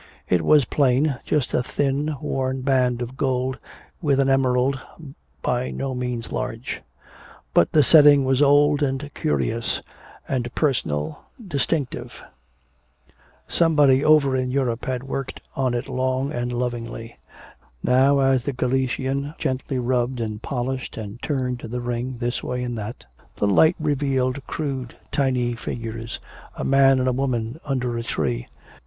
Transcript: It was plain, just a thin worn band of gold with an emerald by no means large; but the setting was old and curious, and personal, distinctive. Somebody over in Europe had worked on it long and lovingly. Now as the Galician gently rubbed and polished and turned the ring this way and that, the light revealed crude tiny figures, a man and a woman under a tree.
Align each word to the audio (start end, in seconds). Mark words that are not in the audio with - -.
It 0.27 0.41
was 0.43 0.65
plain, 0.65 1.19
just 1.25 1.53
a 1.53 1.61
thin 1.61 2.15
worn 2.19 2.61
band 2.61 3.03
of 3.03 3.15
gold 3.17 3.59
with 4.01 4.19
an 4.19 4.29
emerald 4.31 4.79
by 5.43 5.69
no 5.69 5.93
means 5.93 6.31
large; 6.31 6.81
but 7.53 7.71
the 7.71 7.83
setting 7.83 8.25
was 8.25 8.41
old 8.41 8.81
and 8.81 9.11
curious, 9.13 9.79
and 10.27 10.51
personal, 10.55 11.25
distinctive. 11.47 12.19
Somebody 13.47 14.03
over 14.03 14.35
in 14.35 14.49
Europe 14.49 14.85
had 14.85 15.03
worked 15.03 15.39
on 15.55 15.75
it 15.75 15.87
long 15.87 16.31
and 16.31 16.51
lovingly. 16.51 17.19
Now 17.83 18.21
as 18.21 18.45
the 18.45 18.53
Galician 18.53 19.35
gently 19.37 19.77
rubbed 19.77 20.19
and 20.19 20.41
polished 20.41 20.97
and 20.97 21.21
turned 21.21 21.59
the 21.59 21.79
ring 21.79 22.17
this 22.17 22.41
way 22.41 22.63
and 22.63 22.75
that, 22.75 23.05
the 23.35 23.45
light 23.45 23.75
revealed 23.79 24.47
crude 24.47 24.95
tiny 25.11 25.53
figures, 25.53 26.19
a 26.57 26.63
man 26.63 26.97
and 26.97 27.07
a 27.07 27.13
woman 27.13 27.59
under 27.65 27.99
a 27.99 28.03
tree. 28.03 28.47